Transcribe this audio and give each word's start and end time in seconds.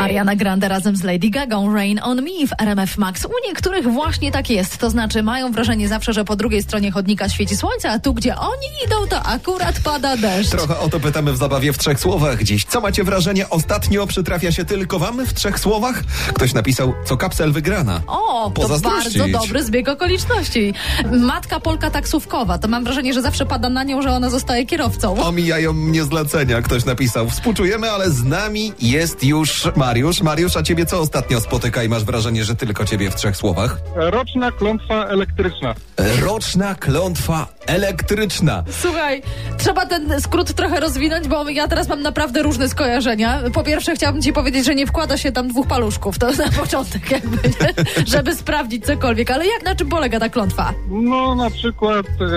Ariana 0.00 0.36
Grande 0.36 0.68
razem 0.68 0.96
z 0.96 1.02
Lady 1.02 1.30
Gaga, 1.30 1.56
Rain 1.74 2.00
on 2.02 2.22
Me 2.22 2.46
w 2.46 2.62
RMF 2.62 2.98
Max. 2.98 3.24
U 3.24 3.48
niektórych 3.48 3.92
właśnie 3.92 4.32
tak 4.32 4.50
jest, 4.50 4.78
to 4.78 4.90
znaczy 4.90 5.22
mają 5.22 5.52
wrażenie 5.52 5.88
zawsze, 5.88 6.12
że 6.12 6.24
po 6.24 6.36
drugiej 6.36 6.62
stronie 6.62 6.90
chodnika 6.90 7.28
świeci 7.28 7.56
słońce, 7.56 7.90
a 7.90 7.98
tu 7.98 8.14
gdzie 8.14 8.36
oni 8.36 8.66
idą, 8.86 9.06
to 9.10 9.22
akurat 9.22 9.80
pada 9.80 10.16
deszcz. 10.16 10.50
Trochę 10.50 10.78
o 10.78 10.88
to 10.88 11.00
pytamy 11.00 11.32
w 11.32 11.36
zabawie 11.36 11.72
w 11.72 11.78
trzech 11.78 12.00
słowach 12.00 12.42
dziś. 12.42 12.64
Co 12.64 12.80
macie 12.80 13.04
wrażenie 13.04 13.50
ostatnio 13.50 14.06
przytrafia 14.06 14.52
się 14.52 14.64
tylko 14.64 14.98
wam 14.98 15.26
w 15.26 15.34
trzech 15.34 15.58
słowach? 15.58 16.02
Ktoś 16.34 16.54
napisał, 16.54 16.94
co 17.04 17.16
kapsel 17.16 17.52
wygrana. 17.52 18.00
O, 18.06 18.52
to 18.54 18.68
bardzo 18.68 19.28
dobry 19.28 19.64
zbieg 19.64 19.88
okoliczności. 19.88 20.74
Matka 21.12 21.60
Polka 21.60 21.90
taksówkowa, 21.90 22.58
to 22.58 22.68
mam 22.68 22.84
wrażenie, 22.84 23.14
że 23.14 23.22
zawsze 23.22 23.46
pada 23.46 23.68
na 23.68 23.84
nią, 23.84 24.02
że 24.02 24.10
ona 24.10 24.30
zostaje 24.30 24.66
kierowcą. 24.66 25.22
Omijają 25.22 25.72
mnie 25.72 26.04
zlecenia, 26.04 26.62
ktoś 26.62 26.84
napisał. 26.84 27.30
Współczujemy, 27.30 27.90
ale 27.90 28.10
z 28.10 28.24
nami 28.24 28.72
jest 28.80 29.24
już 29.24 29.68
Mariusz. 29.90 30.22
Mariusz, 30.22 30.56
a 30.56 30.62
ciebie 30.62 30.86
co 30.86 31.00
ostatnio 31.00 31.40
spotyka 31.40 31.82
i 31.82 31.88
masz 31.88 32.04
wrażenie, 32.04 32.44
że 32.44 32.56
tylko 32.56 32.84
ciebie 32.84 33.10
w 33.10 33.14
trzech 33.14 33.36
słowach? 33.36 33.76
Roczna 33.94 34.52
klątwa 34.52 35.06
elektryczna. 35.06 35.74
Roczna 36.22 36.74
klątwa 36.74 37.46
elektryczna. 37.66 38.64
Słuchaj, 38.70 39.22
trzeba 39.58 39.86
ten 39.86 40.20
skrót 40.20 40.54
trochę 40.54 40.80
rozwinąć, 40.80 41.28
bo 41.28 41.48
ja 41.48 41.68
teraz 41.68 41.88
mam 41.88 42.02
naprawdę 42.02 42.42
różne 42.42 42.68
skojarzenia. 42.68 43.40
Po 43.52 43.62
pierwsze, 43.62 43.94
chciałabym 43.94 44.22
ci 44.22 44.32
powiedzieć, 44.32 44.64
że 44.64 44.74
nie 44.74 44.86
wkłada 44.86 45.16
się 45.16 45.32
tam 45.32 45.48
dwóch 45.48 45.66
paluszków, 45.66 46.18
to 46.18 46.26
na 46.26 46.48
początek 46.60 47.10
jakby, 47.10 47.48
nie? 47.48 47.84
żeby 48.12 48.34
sprawdzić 48.34 48.86
cokolwiek. 48.86 49.30
Ale 49.30 49.46
jak, 49.46 49.64
na 49.64 49.74
czym 49.74 49.88
polega 49.88 50.20
ta 50.20 50.28
klątwa? 50.28 50.74
No 50.88 51.34
na 51.34 51.50
przykład 51.50 52.06
e, 52.06 52.28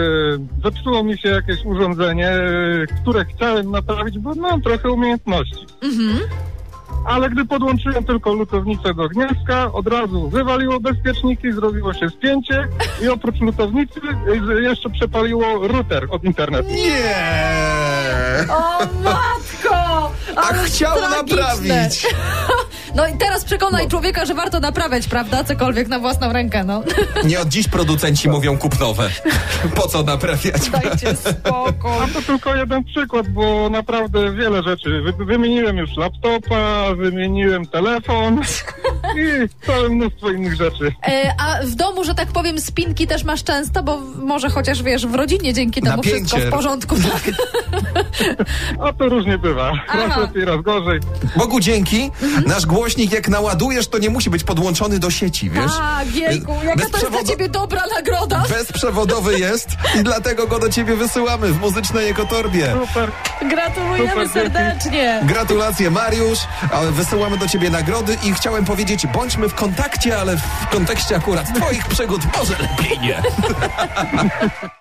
zepsuło 0.63 1.03
mi 1.03 1.17
się 1.17 1.29
jakieś 1.29 1.65
urządzenie, 1.65 2.29
e, 2.29 2.87
które 3.01 3.25
chciałem 3.25 3.71
naprawić, 3.71 4.19
bo 4.19 4.35
mam 4.35 4.61
trochę 4.61 4.91
umiejętności. 4.91 5.65
Ale 7.05 7.29
gdy 7.29 7.45
podłączyłem 7.45 8.03
tylko 8.03 8.33
lutownicę 8.33 8.93
do 8.93 9.09
gniazdka, 9.09 9.73
od 9.73 9.87
razu 9.87 10.29
wywaliło 10.29 10.79
bezpieczniki, 10.79 11.51
zrobiło 11.51 11.93
się 11.93 12.09
spięcie 12.09 12.67
i 13.01 13.09
oprócz 13.09 13.39
lutownicy 13.41 14.01
e, 14.57 14.61
jeszcze 14.61 14.89
przepaliło 14.89 15.67
router 15.67 16.07
od 16.09 16.23
internetu. 16.23 16.69
Nie! 16.69 17.15
O 18.49 18.79
matko! 19.03 20.11
A 20.35 20.41
Ale 20.41 20.63
chciał 20.63 20.97
tragiczne. 20.97 21.17
naprawić. 21.37 22.07
No 22.95 23.07
i 23.07 23.17
teraz 23.17 23.45
przekonaj 23.45 23.87
człowieka, 23.87 24.25
że 24.25 24.33
warto 24.33 24.59
naprawiać, 24.59 25.07
prawda? 25.07 25.43
Cokolwiek 25.43 25.87
na 25.87 25.99
własną 25.99 26.33
rękę, 26.33 26.63
no. 26.63 26.83
Nie 27.29 27.39
od 27.39 27.47
dziś 27.47 27.67
producenci 27.67 28.29
mówią 28.29 28.57
kup 28.57 28.79
nowe. 28.79 29.09
Po 29.75 29.87
co 29.87 30.03
naprawiać? 30.03 30.69
Dajcie 30.69 31.15
spokój. 31.31 31.91
A 32.03 32.07
to 32.13 32.21
tylko 32.21 32.55
jeden 32.55 32.83
przykład, 32.83 33.27
bo 33.27 33.69
naprawdę 33.69 34.33
wiele 34.33 34.63
rzeczy. 34.63 35.01
Wy, 35.01 35.25
wymieniłem 35.25 35.77
już 35.77 35.97
laptopa, 35.97 36.85
wymieniłem 36.95 37.65
telefon 37.65 38.41
i 39.17 39.65
całe 39.65 39.89
mnóstwo 39.89 40.29
innych 40.31 40.55
rzeczy. 40.55 40.91
E, 41.07 41.33
a 41.39 41.65
w 41.65 41.75
domu, 41.75 42.03
że 42.03 42.15
tak 42.15 42.27
powiem, 42.27 42.59
spinki 42.59 43.07
też 43.07 43.23
masz 43.23 43.43
często, 43.43 43.83
bo 43.83 43.97
może 44.15 44.49
chociaż 44.49 44.83
wiesz, 44.83 45.07
w 45.07 45.15
rodzinie 45.15 45.53
dzięki 45.53 45.81
temu 45.81 45.95
Napięcie. 45.97 46.25
wszystko 46.25 46.47
w 46.47 46.49
porządku. 46.49 46.95
Tak. 46.95 47.21
A 48.79 48.93
to 48.93 49.09
różnie 49.09 49.37
bywa. 49.37 49.71
Aha. 49.87 50.07
Raz 50.07 50.17
lepiej, 50.17 50.45
raz 50.45 50.61
gorzej. 50.61 50.99
Bogu 51.37 51.59
dzięki, 51.59 52.11
nasz 52.45 52.65
głośnik 52.65 53.11
jak 53.11 53.27
naładujesz, 53.29 53.87
to 53.87 53.97
nie 53.97 54.09
musi 54.09 54.29
być 54.29 54.43
podłączony 54.43 54.99
do 54.99 55.09
sieci, 55.11 55.49
wiesz? 55.49 55.71
Tak, 55.77 56.15
jejku, 56.15 56.53
jaka 56.65 56.89
to 56.89 56.97
jest 56.97 57.09
dla 57.11 57.23
ciebie 57.23 57.49
dobra 57.49 57.81
nagroda. 57.95 58.42
Bezprzewodowy 58.63 59.39
jest 59.39 59.67
i 59.99 60.03
dlatego 60.03 60.47
go 60.47 60.59
do 60.59 60.69
ciebie 60.69 60.95
wysyłamy 60.95 61.47
w 61.47 61.59
muzycznej 61.59 62.09
ekotorbie. 62.09 62.75
Super. 62.87 63.11
Gratulujemy 63.49 64.09
Super, 64.09 64.29
serdecznie. 64.29 65.21
Gratulacje 65.23 65.91
Mariusz, 65.91 66.39
ale 66.71 66.91
wysyłamy 66.91 67.37
do 67.37 67.47
ciebie 67.47 67.69
nagrody 67.69 68.17
i 68.23 68.33
chciałem 68.33 68.65
powiedzieć, 68.65 69.07
bądźmy 69.07 69.49
w 69.49 69.53
kontakcie, 69.55 70.19
ale 70.19 70.37
w 70.37 70.67
kontekście 70.71 71.15
akurat 71.15 71.55
twoich 71.55 71.87
przygód 71.87 72.21
może 72.37 72.53
lepiej 72.53 72.99
nie. 72.99 73.21